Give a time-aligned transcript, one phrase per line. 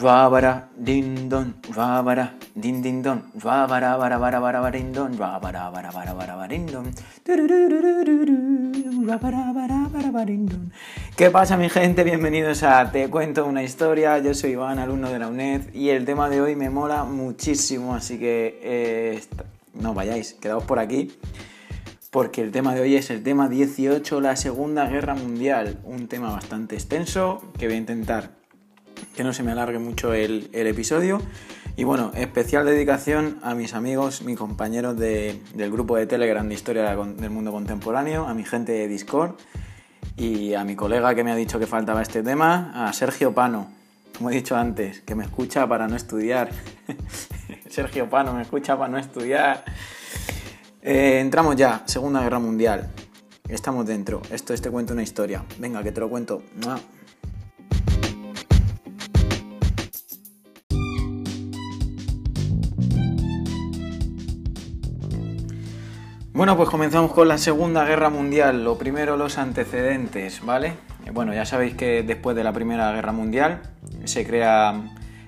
[0.00, 5.90] Vabara, din don, vabara, din din don, vabara, bara, bara, bara, bara, don, vabara, bara,
[5.90, 6.44] bara, bara.
[11.16, 12.04] ¿Qué pasa mi gente?
[12.04, 16.04] Bienvenidos a Te Cuento una Historia, yo soy Iván, alumno de la UNED y el
[16.04, 19.20] tema de hoy me mola muchísimo, así que eh,
[19.74, 21.10] no vayáis, quedaos por aquí
[22.10, 26.30] porque el tema de hoy es el tema 18, la Segunda Guerra Mundial, un tema
[26.30, 28.37] bastante extenso que voy a intentar
[29.18, 31.20] que no se me alargue mucho el, episodio.
[31.74, 36.94] Y bueno, especial dedicación a mis amigos, mis compañeros del grupo de Telegram de Historia
[36.94, 39.32] del Mundo Contemporáneo, a mi gente de Discord
[40.16, 43.66] y a mi colega que me ha dicho que faltaba este tema, a Sergio Pano,
[44.16, 46.50] como he dicho antes, que me escucha para no estudiar.
[47.68, 49.64] Sergio Pano me escucha para no estudiar.
[50.80, 52.92] Eh, entramos ya, Segunda Guerra Mundial.
[53.48, 54.22] Estamos dentro.
[54.30, 55.44] Esto es Te cuento una historia.
[55.58, 56.40] Venga, que te lo cuento.
[66.38, 68.62] Bueno, pues comenzamos con la Segunda Guerra Mundial.
[68.62, 70.74] Lo primero, los antecedentes, ¿vale?
[71.04, 73.62] Eh, bueno, ya sabéis que después de la Primera Guerra Mundial
[74.04, 74.80] se crea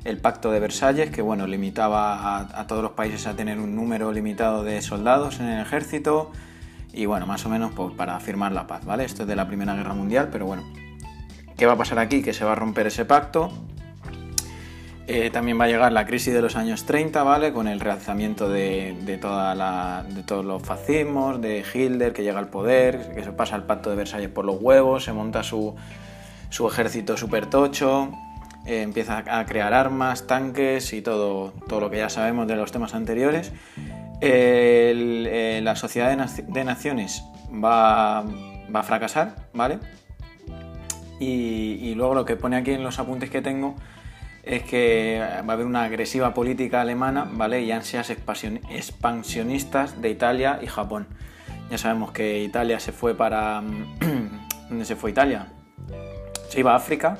[0.05, 4.13] el Pacto de Versalles, que bueno, limitaba a, todos los países a tener un número
[4.13, 6.31] limitado de soldados en el ejército
[6.93, 9.05] y bueno, más o menos pues, para firmar la paz, ¿vale?
[9.05, 10.63] Esto es de la Primera Guerra Mundial, pero bueno,
[11.57, 12.23] ¿qué va a pasar aquí?
[12.23, 13.51] Que se va a romper ese pacto
[15.13, 17.53] eh, también va a llegar la crisis de los años 30, ¿vale?
[17.53, 22.47] Con el realzamiento de, toda la, de todos los fascismos, de Hitler que llega al
[22.47, 25.75] poder, que se pasa el pacto de Versalles por los huevos, se monta su,
[26.49, 28.13] su ejército super tocho,
[28.65, 32.71] eh, empieza a crear armas, tanques y todo, todo lo que ya sabemos de los
[32.71, 33.51] temas anteriores.
[34.21, 36.17] Eh, la sociedad
[36.47, 38.23] de, naciones va,
[38.73, 39.81] va, a fracasar, ¿vale?
[41.19, 43.75] Y, y luego lo que pone aquí en los apuntes que tengo
[44.43, 47.63] es que va a haber una agresiva política alemana, ¿vale?
[47.63, 51.07] Y ansias expansionistas de Italia y Japón.
[51.71, 53.63] Ya sabemos que Italia se fue para...
[54.69, 55.49] ¿Dónde se fue Italia?
[56.49, 57.19] Se iba a África.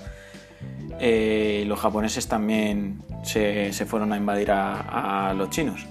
[0.99, 5.87] Eh, los japoneses también se, fueron a invadir a, los chinos.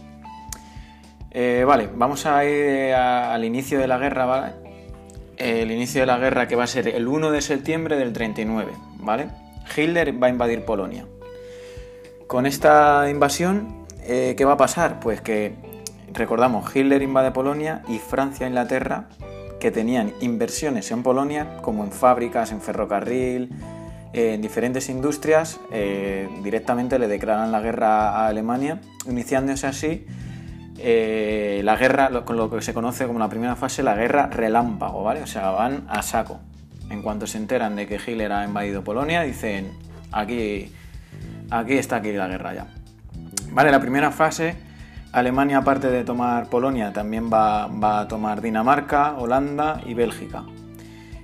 [1.31, 4.53] Eh, vale, vamos a ir al inicio de la guerra, ¿vale?
[5.37, 8.71] El inicio de la guerra que va a ser el 1 de septiembre del 39,
[8.97, 9.27] ¿vale?
[9.75, 11.05] Hitler va a invadir Polonia.
[12.29, 14.99] Con esta invasión, eh, ¿qué va a pasar?
[14.99, 15.55] Pues que,
[16.13, 19.05] recordamos, Hitler invade Polonia y Francia e Inglaterra,
[19.59, 23.49] que tenían inversiones en Polonia, como en fábricas, en ferrocarril,
[24.13, 30.05] en diferentes industrias, eh, directamente le declaran la guerra a Alemania, iniciándose así
[30.77, 35.01] eh, la guerra, con lo que se conoce como la primera fase, la guerra relámpago,
[35.01, 35.23] ¿vale?
[35.23, 36.39] O sea, van a saco.
[36.91, 39.71] En cuanto se enteran de que Hitler ha invadido Polonia, dicen,
[40.11, 40.71] aquí
[41.49, 42.67] aquí está aquí la guerra ya.
[43.51, 44.55] Vale, la primera fase,
[45.11, 47.65] Alemania aparte de tomar Polonia también va,
[47.99, 50.43] a tomar Dinamarca, Holanda y Bélgica.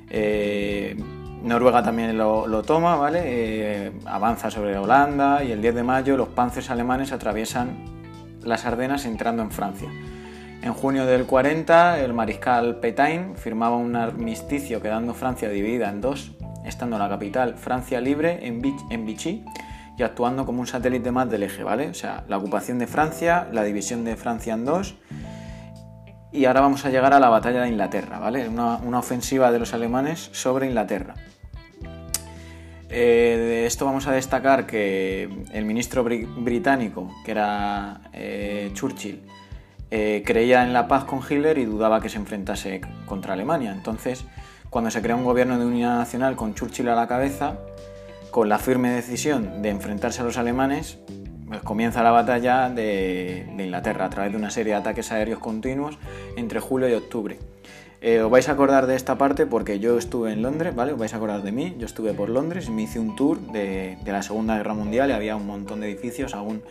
[0.09, 0.95] Eh,
[1.43, 3.21] Noruega también lo, toma, ¿vale?
[3.23, 7.85] Eh, avanza sobre Holanda y el 10 de mayo los panzers alemanes atraviesan
[8.41, 9.89] las Ardenas entrando en Francia.
[10.63, 16.31] En junio del 40 el mariscal Petain firmaba un armisticio quedando Francia dividida en dos,
[16.65, 18.61] estando la capital Francia libre en,
[19.05, 19.45] Vichy
[19.97, 21.89] y actuando como un satélite más del eje, ¿vale?
[21.89, 24.95] O sea, la ocupación de Francia, la división de Francia en dos.
[26.31, 28.49] Y ahora vamos a llegar a la batalla de Inglaterra, ¿vale?
[28.49, 31.13] Una, ofensiva de los alemanes sobre Inglaterra.
[32.89, 39.21] Eh, de esto vamos a destacar que el ministro británico, que era eh, Churchill,
[39.91, 43.71] eh, creía en la paz con Hitler y dudaba que se enfrentase contra Alemania.
[43.71, 44.25] Entonces,
[44.69, 47.59] cuando se crea un gobierno de unidad nacional con Churchill a la cabeza,
[48.35, 50.99] con la firme decisión de enfrentarse a los alemanes,
[51.47, 55.97] pues comienza la batalla de, Inglaterra a través de una serie de ataques aéreos continuos
[56.35, 57.39] entre julio y octubre.
[58.01, 60.91] Eh, os vais a acordar de esta parte porque yo estuve en Londres, ¿vale?
[60.91, 63.97] Os vais a acordar de mí, yo estuve por Londres me hice un tour de,
[64.05, 66.61] la Segunda Guerra Mundial y había un montón de edificios aún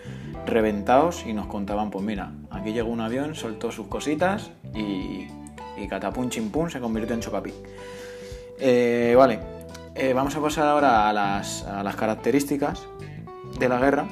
[0.45, 5.29] reventados y nos contaban, pues mira, aquí llegó un avión, soltó sus cositas y,
[5.79, 7.55] y catapum chimpum se convirtió en chocapic.
[8.59, 9.54] Eh, vale,
[9.97, 12.83] eh, vamos a pasar ahora a las, características
[13.61, 14.09] de la guerra,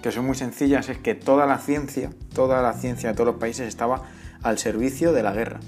[0.00, 3.40] que son muy sencillas, es que toda la ciencia, toda la ciencia de todos los
[3.40, 4.02] países estaba
[4.42, 5.58] al servicio de la guerra,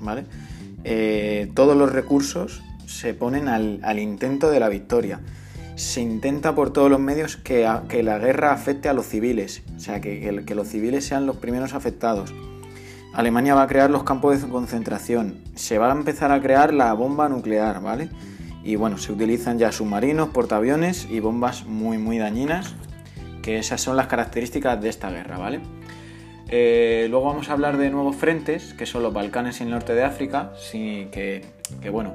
[0.00, 0.24] ¿vale?
[0.82, 5.20] Eh, todos los recursos se ponen al, intento de la victoria.
[5.76, 10.00] Se intenta por todos los medios que, la guerra afecte a los civiles, o sea,
[10.00, 12.34] que, que los civiles sean los primeros afectados.
[13.12, 16.92] Alemania va a crear los campos de concentración, se va a empezar a crear la
[16.92, 18.10] bomba nuclear, ¿vale?
[18.64, 22.74] Y bueno, se utilizan ya submarinos, portaaviones y bombas muy muy dañinas,
[23.42, 25.60] que esas son las características de esta guerra, ¿vale?
[26.48, 29.94] Eh, luego vamos a hablar de nuevos frentes, que son los Balcanes y el norte
[29.94, 31.42] de África, sí, que,
[31.90, 32.14] bueno,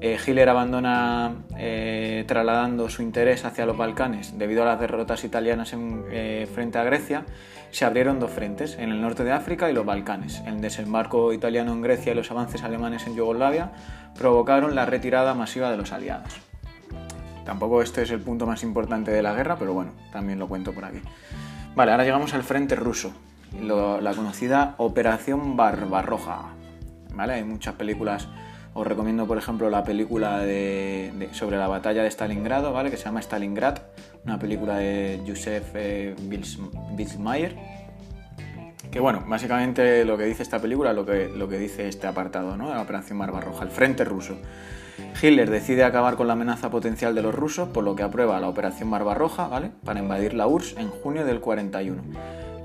[0.00, 5.72] eh, Hitler abandona eh, trasladando su interés hacia los Balcanes debido a las derrotas italianas
[5.72, 6.04] en,
[6.52, 7.24] frente a Grecia.
[7.70, 10.42] Se abrieron dos frentes, en el norte de África y los Balcanes.
[10.46, 13.72] El desembarco italiano en Grecia y los avances alemanes en Yugoslavia
[14.18, 16.32] provocaron la retirada masiva de los aliados.
[17.44, 20.72] Tampoco este es el punto más importante de la guerra, pero bueno, también lo cuento
[20.72, 21.00] por aquí.
[21.74, 23.12] Vale, ahora llegamos al frente ruso
[23.60, 26.50] la conocida Operación Barbarroja.
[27.14, 27.34] ¿vale?
[27.34, 28.28] Hay muchas películas,
[28.76, 30.44] os recomiendo por ejemplo la película
[31.32, 32.90] sobre la batalla de Stalingrado, ¿vale?
[32.90, 33.78] que se llama Stalingrad,
[34.24, 36.14] una película de Josef eh,
[38.90, 42.56] que bueno, básicamente lo que dice esta película, lo que, lo que dice este apartado,
[42.58, 42.68] ¿no?
[42.68, 44.36] la Operación Barbarroja, el frente ruso.
[45.20, 48.48] Hitler decide acabar con la amenaza potencial de los rusos, por lo que aprueba la
[48.48, 49.70] Operación Barbarroja, ¿vale?
[49.84, 52.02] Para invadir la URSS en junio del 41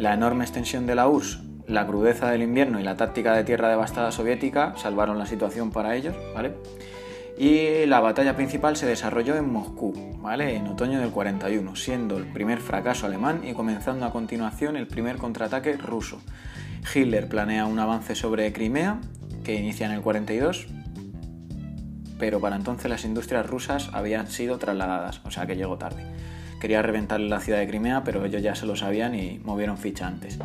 [0.02, 1.40] la enorme extensión de la URSS,
[1.72, 5.96] la crudeza del invierno y la táctica de tierra devastada soviética salvaron la situación para
[5.96, 6.54] ellos, ¿vale?
[7.38, 10.56] Y la batalla principal se desarrolló en Moscú, ¿vale?
[10.56, 15.16] En otoño del 41, siendo el primer fracaso alemán y comenzando a continuación el primer
[15.16, 16.22] contraataque ruso.
[16.94, 19.00] Hitler planea un avance sobre Crimea,
[19.44, 20.68] que inicia en el 42,
[22.20, 26.06] pero para entonces las industrias rusas habían sido trasladadas, o sea que llegó tarde
[26.62, 30.06] quería reventar la ciudad de Crimea, pero ellos ya se lo sabían y movieron ficha
[30.08, 30.38] antes.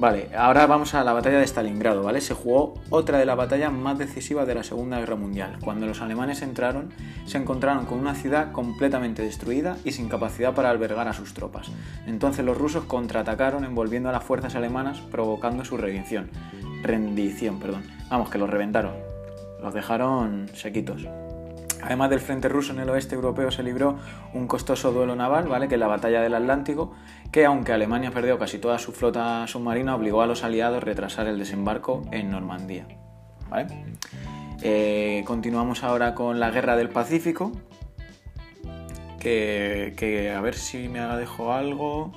[0.00, 2.22] Vale, ahora vamos a la batalla de Stalingrado, ¿vale?
[2.22, 5.58] Se jugó otra de las batallas más decisivas de la Segunda Guerra Mundial.
[5.62, 6.88] Cuando los alemanes entraron,
[7.26, 11.70] se encontraron con una ciudad completamente destruida y sin capacidad para albergar a sus tropas.
[12.06, 16.30] Entonces los rusos contraatacaron envolviendo a las fuerzas alemanas, provocando su rendición.
[16.82, 17.82] Rendición, perdón.
[18.08, 18.94] Vamos, que los reventaron.
[19.60, 21.06] Los dejaron sequitos.
[21.82, 23.98] Además del frente ruso en el oeste europeo se libró
[24.34, 25.68] un costoso duelo naval, ¿vale?
[25.68, 26.92] que es la batalla del Atlántico,
[27.32, 31.26] que aunque Alemania perdió casi toda su flota submarina, obligó a los aliados a retrasar
[31.26, 32.86] el desembarco en Normandía.
[34.62, 37.52] Eh, continuamos ahora con la Guerra del Pacífico,
[39.18, 42.12] que, a ver si me dejo algo.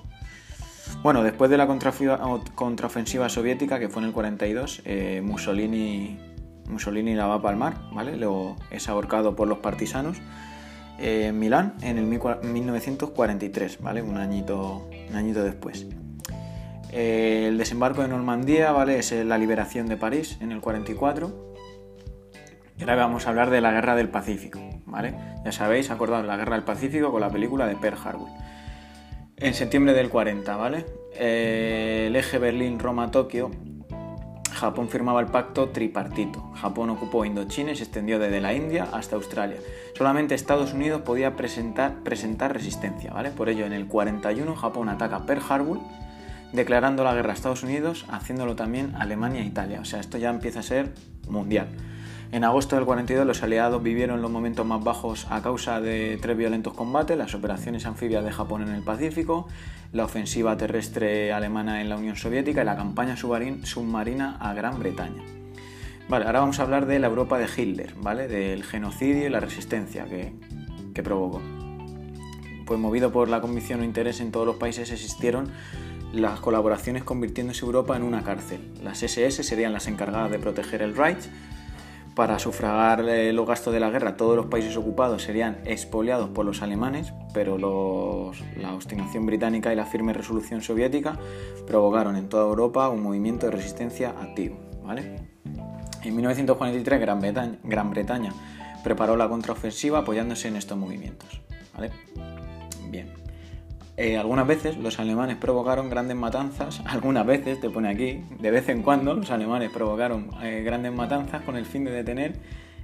[1.01, 6.32] Bueno, después de la contraofensiva soviética, que fue en el 42, eh, Mussolini
[6.73, 8.17] Mussolini la va a palmar, ¿vale?
[8.17, 10.17] Luego es ahorcado por los partisanos
[10.99, 14.01] en Milán en el 1943, ¿vale?
[14.01, 15.87] Un añito, añito después.
[16.91, 18.99] el desembarco de Normandía, ¿vale?
[18.99, 21.53] Es la liberación de París en el 44.
[22.77, 25.13] Y ahora vamos a hablar de la Guerra del Pacífico, ¿vale?
[25.45, 28.29] Ya sabéis, acordado la Guerra del Pacífico con la película de Pearl Harbor.
[29.37, 30.85] En septiembre del 40, ¿vale?
[31.15, 33.51] el eje Berlín-Roma-Tokio
[34.63, 36.41] Japón firmaba el pacto tripartito.
[36.53, 39.57] Japón ocupó Indochina y se extendió desde la India hasta Australia.
[39.93, 43.31] Solamente Estados Unidos podía presentar, resistencia, ¿vale?
[43.31, 45.79] Por ello, en el 41 Japón ataca Pearl Harbor,
[46.53, 49.81] declarando la guerra a Estados Unidos, haciéndolo también Alemania e Italia.
[49.81, 50.93] O sea, esto ya empieza a ser
[51.27, 51.67] mundial.
[52.33, 56.35] En agosto del 42 los aliados vivieron los momentos más bajos a causa de tres
[56.35, 59.47] violentos combates, las operaciones anfibias de Japón en el Pacífico,
[59.91, 65.21] la ofensiva terrestre alemana en la Unión Soviética y la campaña submarina a Gran Bretaña.
[66.09, 68.27] Vale, ahora vamos a hablar de la Europa de Hitler, ¿vale?
[68.27, 70.33] Del genocidio y la resistencia que,
[70.95, 71.39] que provocó.
[72.65, 75.51] Pues movido por la convicción o interés en todos los países existieron
[76.11, 78.71] las colaboraciones convirtiéndose Europa en una cárcel.
[78.81, 81.29] Las SS serían las encargadas de proteger el Reich
[82.15, 86.45] para sufragar eh, los gastos de la guerra, todos los países ocupados serían expoliados por
[86.45, 91.17] los alemanes, pero la obstinación británica y la firme resolución soviética
[91.65, 94.57] provocaron en toda Europa un movimiento de resistencia activo.
[96.03, 98.33] En 1943 Gran Bretaña, Gran Bretaña
[98.83, 101.41] preparó la contraofensiva apoyándose en estos movimientos.
[102.89, 103.22] Bien.
[103.95, 108.69] Eh, algunas veces los alemanes provocaron grandes matanzas, algunas veces, te pone aquí, de vez
[108.69, 112.33] en cuando los alemanes provocaron eh, grandes matanzas con el fin de detener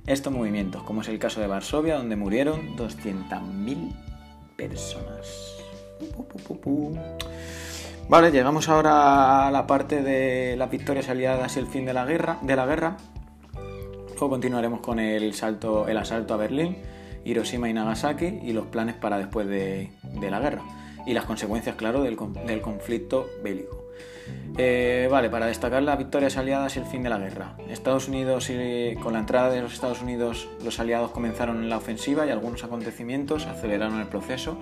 [0.05, 3.91] estos movimientos, como es el caso de Varsovia, donde murieron 200.000
[4.55, 5.55] personas.
[8.07, 12.05] Vale, llegamos ahora a la parte de las victorias aliadas y el fin de la
[12.05, 12.39] guerra.
[12.41, 12.97] De la guerra.
[14.09, 16.77] Luego continuaremos con el, salto, el asalto a Berlín,
[17.23, 19.91] Hiroshima y Nagasaki y los planes para después de
[20.29, 20.63] la guerra
[21.09, 22.15] y las consecuencias, claro, del,
[22.61, 23.87] conflicto bélico.
[24.59, 27.57] Eh, vale, para destacar las victorias aliadas y el fin de la guerra.
[27.67, 28.51] Estados Unidos
[29.01, 32.63] con la entrada de los Estados Unidos, los aliados comenzaron en la ofensiva y algunos
[32.63, 34.59] acontecimientos aceleraron el proceso.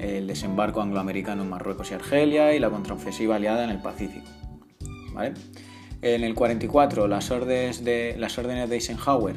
[0.00, 4.26] El desembarco angloamericano en Marruecos y Argelia y la contraofensiva aliada en el Pacífico.
[5.12, 5.34] ¿Vale?
[6.02, 9.36] En el 44, las órdenes de, las órdenes de Eisenhower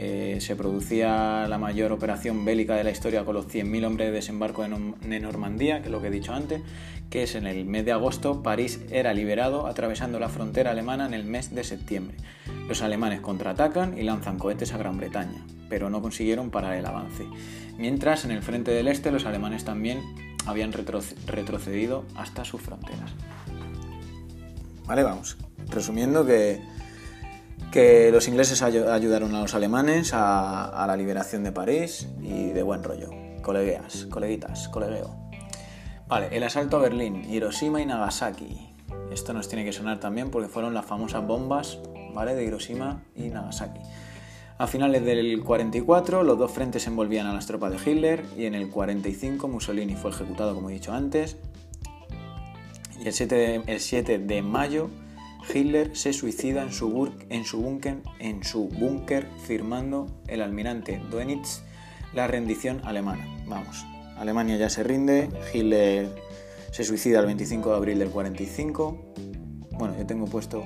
[0.00, 4.12] eh, se producía la mayor operación bélica de la historia con los 100.000 hombres de
[4.12, 6.62] desembarco de Normandía, que es lo que he dicho antes,
[7.10, 11.14] que es en el mes de agosto, París era liberado atravesando la frontera alemana en
[11.14, 12.16] el mes de septiembre.
[12.68, 17.26] Los alemanes contraatacan y lanzan cohetes a Gran Bretaña, pero no consiguieron parar el avance.
[17.76, 20.00] Mientras en el frente del este los alemanes también
[20.46, 23.10] habían retrocedido hasta sus fronteras.
[24.86, 25.36] Vale, vamos.
[25.68, 26.62] Resumiendo que,
[27.72, 32.82] que los ingleses ayudaron a los alemanes a, la liberación de París y de buen
[32.82, 33.10] rollo.
[33.42, 35.14] Colegueas, coleguitas, colegueo.
[36.06, 38.74] Vale, el asalto a Berlín, Hiroshima y Nagasaki.
[39.12, 41.78] Esto nos tiene que sonar también porque fueron las famosas bombas
[42.14, 42.34] ¿vale?
[42.34, 43.80] de Hiroshima y Nagasaki.
[44.56, 48.54] A finales del 44 los dos frentes envolvían a las tropas de Hitler y en
[48.54, 51.36] el 45 Mussolini fue ejecutado como he dicho antes.
[52.98, 54.90] Y el 7 de, el 7 de mayo
[55.52, 58.68] Hitler se suicida en su, búnker, en su
[59.46, 61.62] firmando el almirante Dönitz
[62.14, 63.26] la rendición alemana.
[63.46, 63.84] Vamos,
[64.16, 66.08] Alemania ya se rinde, Hitler
[66.72, 69.14] se suicida el 25 de abril del 45.
[69.72, 70.64] Bueno, yo tengo puesto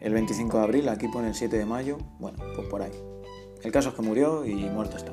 [0.00, 2.92] el 25 de abril, aquí pone el 7 de mayo, bueno, pues por ahí.
[3.62, 5.12] El caso es que murió y muerto está.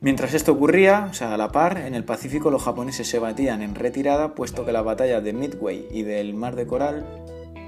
[0.00, 3.62] Mientras esto ocurría, o sea, a la par, en el Pacífico los japoneses se batían
[3.62, 7.04] en retirada, puesto que las batallas de Midway y del Mar de Coral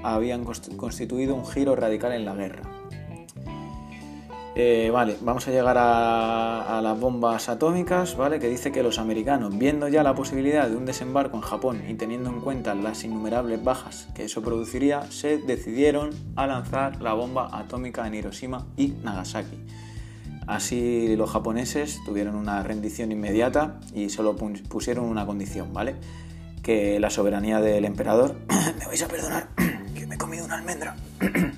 [0.01, 2.61] habían constituido un giro radical en la guerra.
[4.55, 8.39] Eh, vale, vamos a llegar a, a, las bombas atómicas, ¿vale?
[8.39, 11.93] Que dice que los americanos, viendo ya la posibilidad de un desembarco en Japón y
[11.95, 17.49] teniendo en cuenta las innumerables bajas que eso produciría, se decidieron a lanzar la bomba
[17.51, 19.57] atómica en Hiroshima y Nagasaki.
[20.51, 25.95] Así los japoneses tuvieron una rendición inmediata y solo pusieron una condición, ¿vale?
[26.61, 28.35] Que la soberanía del emperador...
[28.77, 29.47] me vais a perdonar,
[29.95, 30.97] que me he comido una almendra.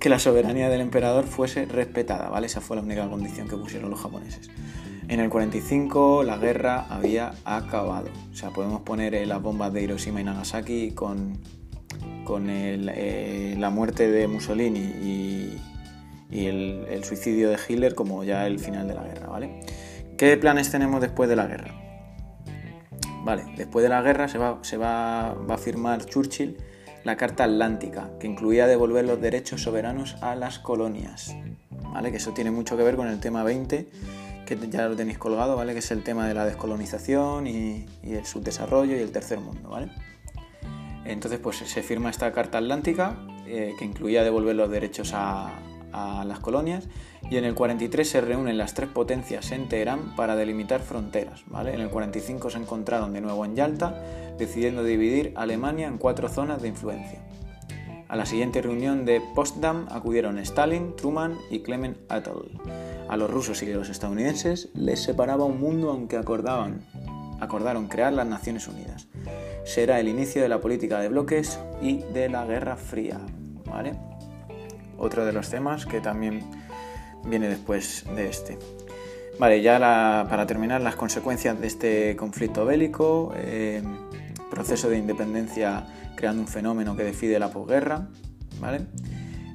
[0.00, 2.48] Que la soberanía del emperador fuese respetada, ¿vale?
[2.48, 4.50] Esa fue la única condición que pusieron los japoneses.
[5.06, 8.08] En el 45 la guerra había acabado.
[8.32, 11.38] O sea, podemos poner eh, las bombas de Hiroshima y Nagasaki con,
[12.24, 15.60] con eh, la muerte de Mussolini y,
[16.32, 19.60] y el, suicidio de Hitler como ya el final de la guerra, ¿vale?
[20.16, 21.74] ¿Qué planes tenemos después de la guerra?
[23.22, 26.56] Vale, después de la guerra se va, se va, a firmar Churchill
[27.04, 31.36] la Carta Atlántica, que incluía devolver los derechos soberanos a las colonias,
[31.92, 32.10] ¿vale?
[32.10, 33.88] Que eso tiene mucho que ver con el tema 20,
[34.46, 35.72] que ya lo tenéis colgado, ¿vale?
[35.72, 39.90] Que es el tema de la descolonización y, el subdesarrollo y el tercer mundo, ¿vale?
[41.04, 45.50] Entonces, pues se firma esta Carta Atlántica, eh, que incluía devolver los derechos a,
[45.92, 46.88] a las colonias
[47.30, 51.44] y en el 43 se reúnen las tres potencias en Teherán para delimitar fronteras.
[51.46, 51.74] ¿vale?
[51.74, 54.02] En el 45 se encontraron de nuevo en Yalta,
[54.38, 57.20] decidiendo dividir Alemania en cuatro zonas de influencia.
[58.08, 62.58] A la siguiente reunión de Potsdam acudieron Stalin, Truman y Clement Attlee.
[63.08, 66.82] A los rusos y a los estadounidenses les separaba un mundo aunque acordaban,
[67.40, 69.08] acordaron crear las Naciones Unidas.
[69.64, 73.18] Será el inicio de la política de bloques y de la Guerra Fría.
[73.64, 73.94] ¿vale?
[75.02, 76.40] Otro de los temas que también
[77.24, 78.58] viene después de este.
[79.38, 79.78] Vale, ya
[80.28, 83.82] para terminar, las consecuencias de este conflicto bélico, eh,
[84.50, 88.08] proceso de independencia creando un fenómeno que decide la posguerra,
[88.60, 88.82] ¿vale?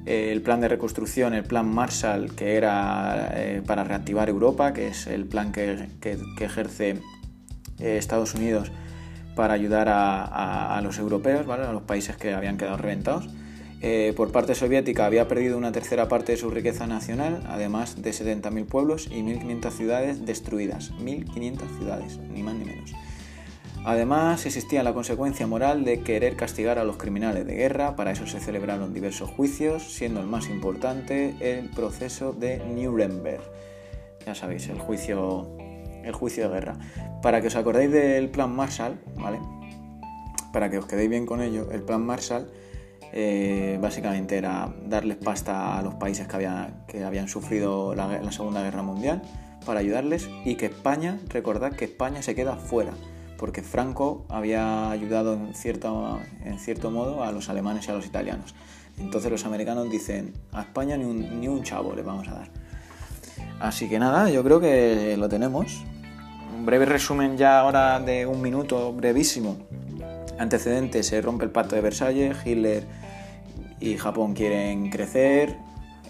[0.04, 4.88] Eh, el plan de reconstrucción, el plan Marshall, que era eh, para reactivar Europa, que
[4.88, 5.88] es el plan que,
[6.40, 7.00] ejerce
[7.78, 8.72] Estados Unidos
[9.36, 11.64] para ayudar a, a los europeos, ¿vale?
[11.64, 13.28] a los países que habían quedado reventados.
[13.80, 18.10] Eh, por parte soviética había perdido una tercera parte de su riqueza nacional, además de
[18.10, 20.92] 70.000 pueblos y 1.500 ciudades destruidas.
[20.94, 22.92] 1.500 ciudades, ni más ni menos.
[23.84, 28.26] Además, existía la consecuencia moral de querer castigar a los criminales de guerra, para eso
[28.26, 33.40] se celebraron diversos juicios, siendo el más importante el proceso de Nuremberg.
[34.26, 35.56] Ya sabéis, el juicio,
[36.02, 36.76] el juicio de guerra.
[37.22, 39.38] Para que os acordéis del plan Marshall, ¿vale?
[40.52, 42.50] Para que os quedéis bien con ello, el plan Marshall
[43.12, 49.22] eh, básicamente era darles pasta a los países que, habían sufrido la, Segunda Guerra Mundial
[49.64, 52.92] para ayudarles y que España, recordad que España se queda fuera,
[53.38, 58.06] porque Franco había ayudado en cierto, en cierto modo a los alemanes y a los
[58.06, 58.54] italianos.
[58.98, 62.48] Entonces los americanos dicen, a España ni un, ni un chavo le vamos a dar.
[63.60, 65.84] Así que nada, yo creo que lo tenemos.
[66.56, 69.58] Un breve resumen ya ahora de un minuto, brevísimo.
[70.38, 72.84] Antecedentes, se rompe el pacto de Versalles, Hitler
[73.80, 75.56] y Japón quieren crecer,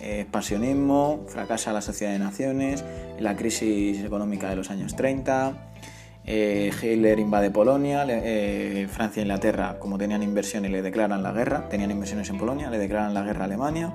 [0.00, 2.84] expansionismo, fracasa la Sociedad de Naciones,
[3.18, 5.68] la crisis económica de los años 30,
[6.30, 11.70] eh, Hitler invade Polonia, eh, Francia e Inglaterra, como tenían inversiones, le declaran la guerra,
[11.70, 13.94] tenían inversiones en Polonia, le declaran la guerra a Alemania,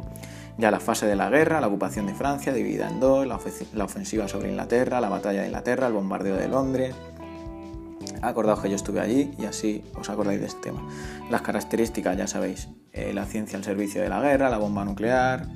[0.58, 4.28] Ya la fase de la guerra, la ocupación de Francia, dividida en dos, la ofensiva
[4.28, 6.96] sobre Inglaterra, la batalla de Inglaterra, el bombardeo de Londres.
[8.24, 10.88] Acordaos que yo estuve allí y así os acordáis de este tema.
[11.30, 15.48] Las características, ya sabéis, eh, la ciencia al servicio de la guerra, la bomba nuclear,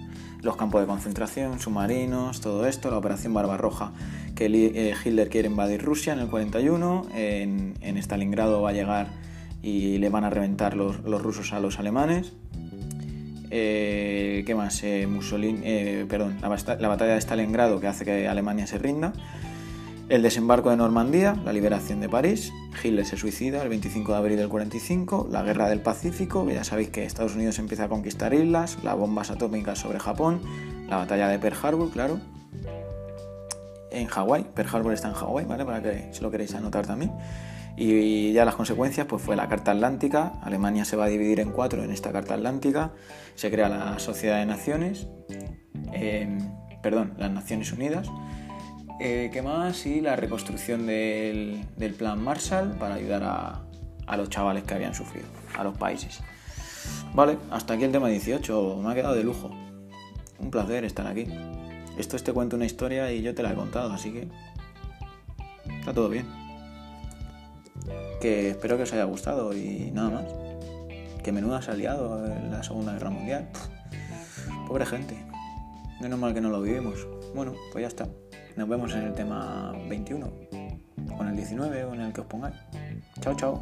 [0.41, 3.93] los campos de concentración, submarinos, todo esto, la operación Barbarroja,
[4.35, 9.07] que eh, Hitler quiere invadir Rusia en el 41, en, en Stalingrado va a llegar
[9.63, 12.33] y le van a reventar los, rusos a los alemanes.
[13.49, 14.83] Eh, ¿Qué más?
[15.07, 19.13] Mussolini, perdón, la, batalla de Stalingrado que hace que Alemania se rinda.
[20.09, 22.53] El desembarco de Normandía, la liberación de París.
[22.81, 25.27] Hitler se suicida el 25 de abril del 45.
[25.29, 28.77] La guerra del Pacífico, ya sabéis que Estados Unidos empieza a conquistar islas.
[28.83, 30.39] Las bombas atómicas sobre Japón.
[30.87, 32.21] La batalla de Pearl Harbor, claro.
[33.91, 34.45] En Hawái.
[34.55, 35.65] Pearl Harbor está en Hawái, ¿vale?
[35.65, 37.11] Para que si lo queréis anotar también.
[37.75, 41.51] Y ya las consecuencias pues fue la Carta Atlántica, Alemania se va a dividir en
[41.51, 42.93] cuatro en esta Carta Atlántica,
[43.35, 45.07] se crea la Sociedad de Naciones,
[45.93, 46.39] em,
[46.81, 48.09] perdón, las Naciones Unidas,
[48.99, 49.85] eh, ¿qué más?
[49.85, 51.65] Y la reconstrucción del,
[51.97, 55.27] Plan Marshall para ayudar a, los chavales que habían sufrido,
[55.57, 56.21] a los países.
[57.13, 59.49] Vale, hasta aquí el tema 18, me ha quedado de lujo.
[60.39, 61.27] Un placer estar aquí.
[61.97, 64.27] Esto es te cuento una historia y yo te la he contado, así que
[65.79, 66.47] está todo bien
[68.19, 70.25] que espero que os haya gustado y nada más.
[71.23, 73.49] Que menudo ha liado en la Segunda Guerra Mundial.
[74.67, 75.17] pobre gente.
[76.01, 77.07] Menos mal que no lo vivimos.
[77.35, 78.07] Bueno, pues ya está.
[78.57, 80.25] Nos vemos en el tema 21.
[80.25, 82.55] O en el 19 o en el que os pongáis.
[83.21, 83.61] Chao, chao.